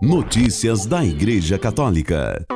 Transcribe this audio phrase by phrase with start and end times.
[0.00, 2.46] Notícias da Igreja Católica.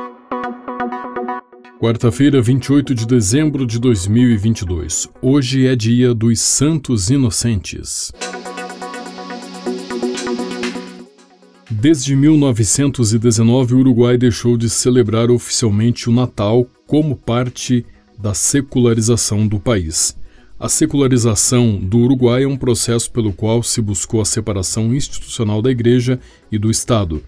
[1.77, 5.09] Quarta-feira, 28 de dezembro de 2022.
[5.21, 8.13] Hoje é dia dos Santos Inocentes.
[11.69, 17.85] Desde 1919, o Uruguai deixou de celebrar oficialmente o Natal como parte
[18.17, 20.15] da secularização do país.
[20.57, 25.69] A secularização do Uruguai é um processo pelo qual se buscou a separação institucional da
[25.69, 27.21] Igreja e do Estado.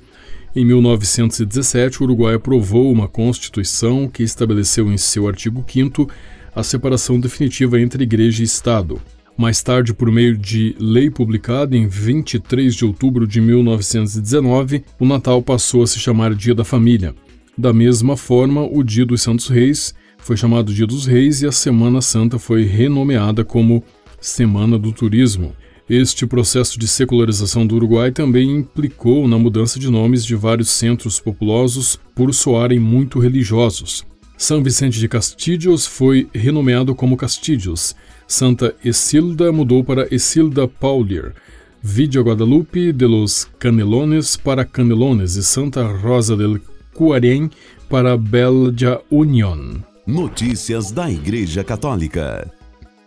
[0.56, 6.10] Em 1917, o Uruguai aprovou uma Constituição que estabeleceu em seu artigo 5
[6.56, 9.02] a separação definitiva entre Igreja e Estado.
[9.38, 15.42] Mais tarde, por meio de lei publicada em 23 de outubro de 1919, o Natal
[15.42, 17.14] passou a se chamar Dia da Família.
[17.58, 21.52] Da mesma forma, o Dia dos Santos Reis foi chamado Dia dos Reis e a
[21.52, 23.84] Semana Santa foi renomeada como
[24.22, 25.54] Semana do Turismo.
[25.88, 31.20] Este processo de secularização do Uruguai também implicou na mudança de nomes de vários centros
[31.20, 34.04] populosos por soarem muito religiosos.
[34.36, 37.96] São Vicente de Castilhos foi renomeado como Castilhos.
[38.28, 41.34] Santa Esilda mudou para Esilda Paulier.
[41.84, 46.60] Vidia Guadalupe de los Canelones para Canelones e Santa Rosa del
[46.96, 47.50] Cuarém
[47.88, 49.76] para Belja Union.
[50.08, 52.52] Notícias da Igreja Católica.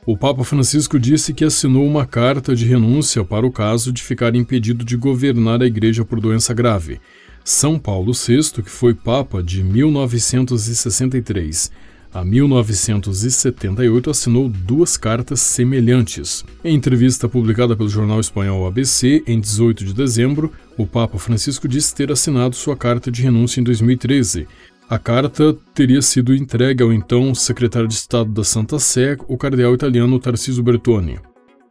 [0.08, 4.34] O Papa Francisco disse que assinou uma carta de renúncia para o caso de ficar
[4.34, 6.98] impedido de governar a Igreja por doença grave.
[7.44, 11.70] São Paulo VI, que foi Papa de 1963
[12.10, 16.42] a 1978, assinou duas cartas semelhantes.
[16.64, 21.94] Em entrevista publicada pelo jornal espanhol ABC, em 18 de dezembro, o Papa Francisco disse
[21.94, 24.48] ter assinado sua carta de renúncia em 2013,
[24.88, 29.74] a carta teria sido entregue ao então secretário de Estado da Santa Sé, o cardeal
[29.74, 31.18] italiano Tarcísio Bertoni.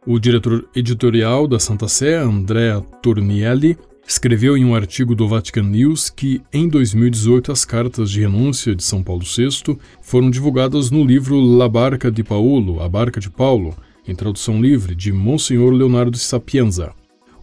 [0.06, 6.08] O diretor editorial da Santa Sé, Andrea Tornielli, escreveu em um artigo do Vatican News
[6.08, 11.40] que, em 2018, as cartas de renúncia de São Paulo VI foram divulgadas no livro
[11.40, 13.76] La Barca de Paulo, A Barca de Paulo,
[14.06, 16.92] em tradução livre, de Monsenhor Leonardo Sapienza.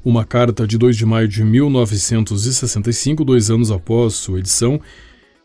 [0.05, 4.79] Uma carta de 2 de maio de 1965, dois anos após sua edição,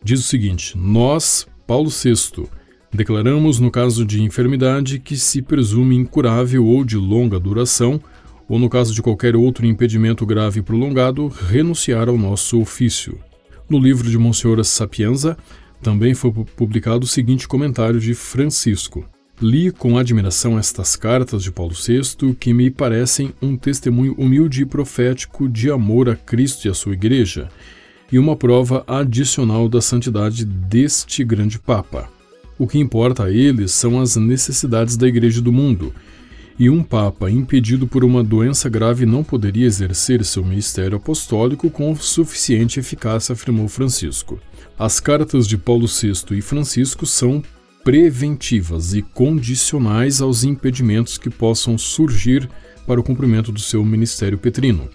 [0.03, 2.49] diz o seguinte: Nós, Paulo VI,
[2.93, 8.01] declaramos no caso de enfermidade que se presume incurável ou de longa duração,
[8.49, 13.19] ou no caso de qualquer outro impedimento grave e prolongado, renunciar ao nosso ofício.
[13.69, 15.37] No livro de Monsenhor Sapienza,
[15.81, 19.05] também foi publicado o seguinte comentário de Francisco.
[19.41, 24.67] Li com admiração estas cartas de Paulo VI que me parecem um testemunho humilde e
[24.67, 27.49] profético de amor a Cristo e à sua Igreja,
[28.13, 32.09] e uma prova adicional da santidade deste grande Papa.
[32.59, 35.95] O que importa a eles são as necessidades da Igreja do mundo,
[36.59, 41.97] e um Papa impedido por uma doença grave não poderia exercer seu ministério apostólico com
[41.97, 44.39] suficiente eficácia, afirmou Francisco.
[44.79, 47.43] As cartas de Paulo VI e Francisco são
[47.83, 52.47] preventivas e condicionais aos impedimentos que possam surgir
[52.87, 54.89] para o cumprimento do seu ministério petrino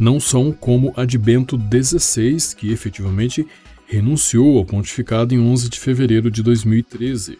[0.00, 3.46] não são como a de Bento XVI, que efetivamente
[3.86, 7.38] renunciou ao pontificado em 11 de fevereiro de 2013.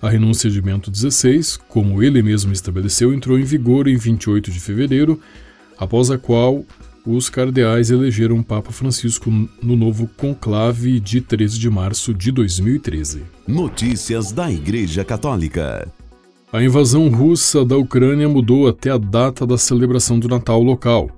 [0.00, 4.58] A renúncia de Bento XVI, como ele mesmo estabeleceu, entrou em vigor em 28 de
[4.58, 5.20] fevereiro,
[5.78, 6.64] após a qual
[7.06, 9.30] os cardeais elegeram Papa Francisco
[9.62, 13.22] no novo conclave de 13 de março de 2013.
[13.46, 15.88] Notícias da Igreja Católica.
[16.52, 21.10] A invasão russa da Ucrânia mudou até a data da celebração do Natal local.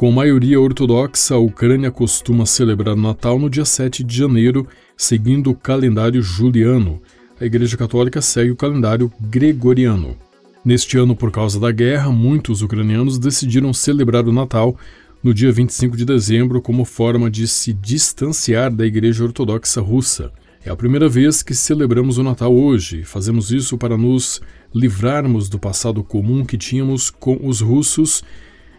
[0.00, 4.66] Com maioria ortodoxa, a Ucrânia costuma celebrar Natal no dia 7 de janeiro,
[4.96, 7.02] seguindo o calendário juliano.
[7.38, 10.16] A Igreja Católica segue o calendário gregoriano.
[10.64, 14.74] Neste ano, por causa da guerra, muitos ucranianos decidiram celebrar o Natal
[15.22, 20.32] no dia 25 de dezembro como forma de se distanciar da Igreja Ortodoxa Russa.
[20.64, 23.04] É a primeira vez que celebramos o Natal hoje.
[23.04, 24.40] Fazemos isso para nos
[24.74, 28.24] livrarmos do passado comum que tínhamos com os russos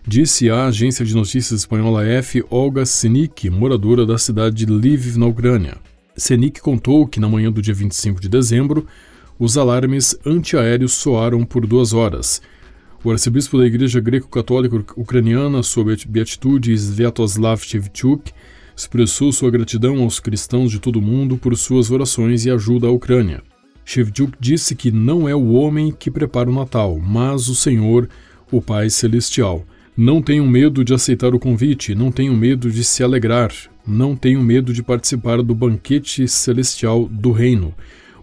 [0.08, 2.44] disse à agência de notícias espanhola F.
[2.50, 5.78] Olga Senik, moradora da cidade de Lviv, na Ucrânia.
[6.16, 8.86] Senik contou que na manhã do dia 25 de dezembro,
[9.40, 12.42] os alarmes antiaéreos soaram por duas horas.
[13.04, 18.32] O arcebispo da Igreja Greco-Católica Ucraniana, sob a beatitude Sviatoslav Shevchuk,
[18.76, 22.92] expressou sua gratidão aos cristãos de todo o mundo por suas orações e ajuda à
[22.92, 23.42] Ucrânia.
[23.84, 28.08] Shevchuk disse que não é o homem que prepara o Natal, mas o Senhor,
[28.52, 29.66] o Pai Celestial.
[29.96, 33.52] Não tenham medo de aceitar o convite, não tenham medo de se alegrar,
[33.86, 37.74] não tenham medo de participar do banquete celestial do reino.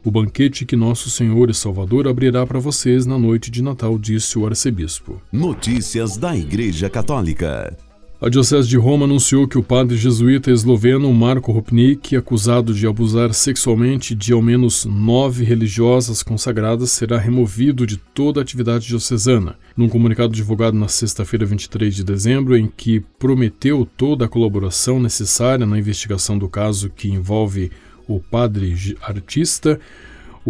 [0.03, 4.39] O banquete que nosso Senhor e Salvador abrirá para vocês na noite de Natal, disse
[4.39, 5.21] o arcebispo.
[5.31, 7.77] Notícias da Igreja Católica.
[8.21, 13.33] A Diocese de Roma anunciou que o padre jesuíta esloveno Marco Rupnik, acusado de abusar
[13.33, 19.57] sexualmente de ao menos nove religiosas consagradas, será removido de toda a atividade diocesana.
[19.77, 25.65] Num comunicado divulgado na sexta-feira, 23 de dezembro, em que prometeu toda a colaboração necessária
[25.65, 27.71] na investigação do caso que envolve
[28.09, 29.79] o padre artista,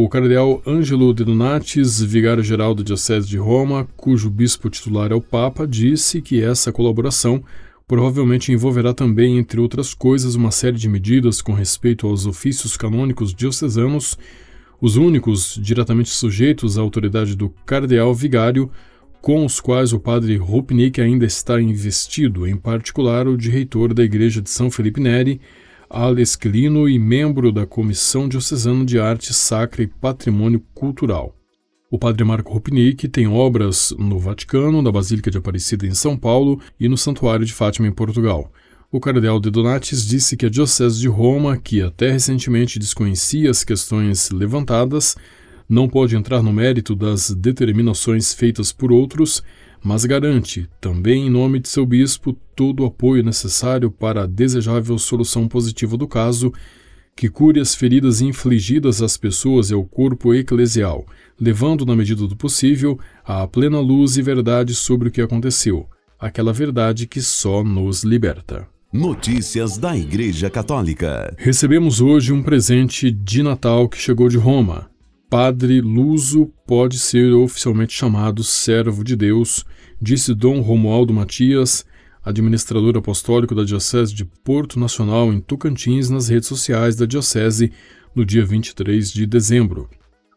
[0.00, 5.20] o cardeal Ângelo de Donatis, vigário-geral da Diocese de Roma, cujo bispo titular é o
[5.20, 7.42] Papa, disse que essa colaboração
[7.84, 13.34] provavelmente envolverá também, entre outras coisas, uma série de medidas com respeito aos ofícios canônicos
[13.34, 14.16] diocesanos,
[14.80, 18.70] os únicos diretamente sujeitos à autoridade do cardeal vigário,
[19.20, 24.04] com os quais o padre Rupnik ainda está investido, em particular o de reitor da
[24.04, 25.40] Igreja de São Felipe Neri,
[25.90, 31.34] Alesquilino e membro da Comissão Diocesana de Arte Sacra e Patrimônio Cultural.
[31.90, 36.60] O padre Marco Rupnik tem obras no Vaticano, na Basílica de Aparecida em São Paulo
[36.78, 38.52] e no Santuário de Fátima em Portugal.
[38.92, 43.64] O cardeal de Donatis disse que a Diocese de Roma, que até recentemente desconhecia as
[43.64, 45.16] questões levantadas,
[45.66, 49.42] não pode entrar no mérito das determinações feitas por outros,
[49.88, 54.98] mas garante, também em nome de seu bispo, todo o apoio necessário para a desejável
[54.98, 56.52] solução positiva do caso,
[57.16, 61.06] que cure as feridas infligidas às pessoas e ao corpo eclesial,
[61.40, 65.88] levando, na medida do possível, à plena luz e verdade sobre o que aconteceu,
[66.20, 68.68] aquela verdade que só nos liberta.
[68.92, 71.34] Notícias da Igreja Católica.
[71.38, 74.90] Recebemos hoje um presente de Natal que chegou de Roma.
[75.30, 79.62] Padre Luso pode ser oficialmente chamado servo de Deus,
[80.00, 81.84] disse Dom Romualdo Matias,
[82.24, 87.70] administrador apostólico da Diocese de Porto Nacional em Tocantins, nas redes sociais da Diocese
[88.14, 89.90] no dia 23 de dezembro.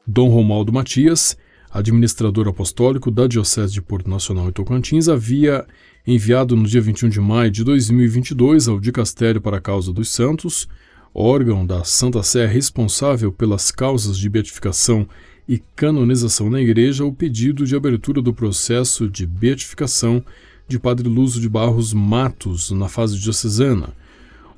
[0.05, 1.37] Dom Romualdo Matias,
[1.71, 5.65] administrador apostólico da Diocese de Porto Nacional em Tocantins, havia
[6.05, 10.67] enviado no dia 21 de maio de 2022 ao Dicastério para a Causa dos Santos
[11.13, 15.07] órgão da Santa Sé responsável pelas causas de beatificação
[15.47, 20.23] e canonização na Igreja, o pedido de abertura do processo de beatificação
[20.67, 23.89] de Padre Luso de Barros Matos na fase diocesana.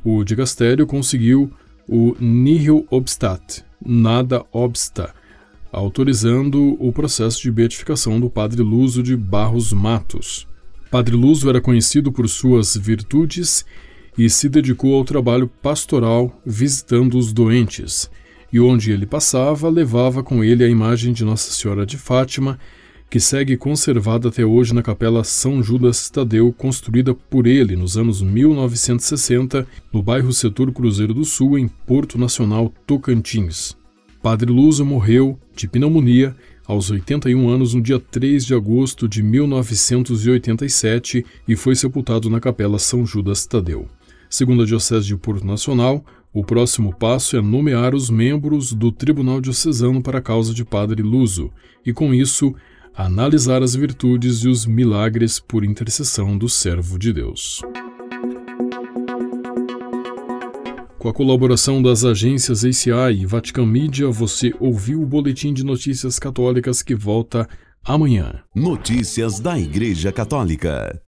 [0.04, 1.52] O digastério conseguiu
[1.88, 5.14] o nihil obstat, nada obsta,
[5.72, 10.48] autorizando o processo de beatificação do Padre Luso de Barros Matos.
[10.92, 13.66] Padre Luso era conhecido por suas virtudes
[14.18, 18.10] e se dedicou ao trabalho pastoral visitando os doentes,
[18.52, 22.60] e onde ele passava, levava com ele a imagem de Nossa Senhora de Fátima,
[23.10, 28.22] que segue conservada até hoje na Capela São Judas Tadeu, construída por ele nos anos
[28.22, 33.76] 1960, no bairro Setor Cruzeiro do Sul, em Porto Nacional, Tocantins.
[34.22, 36.36] Padre Luso morreu de pneumonia
[36.66, 42.80] aos 81 anos no dia 3 de agosto de 1987 e foi sepultado na Capela
[42.80, 43.88] São Judas Tadeu.
[44.34, 46.04] Segundo a Diocese de Porto Nacional,
[46.34, 51.04] o próximo passo é nomear os membros do Tribunal Diocesano para a causa de Padre
[51.04, 51.52] Luso
[51.86, 52.52] e, com isso,
[52.96, 57.62] analisar as virtudes e os milagres por intercessão do servo de Deus.
[60.98, 66.18] Com a colaboração das agências ACI e Vatican Media, você ouviu o Boletim de Notícias
[66.18, 67.48] Católicas que volta
[67.86, 68.42] amanhã.
[68.56, 71.00] Notícias da Igreja Católica.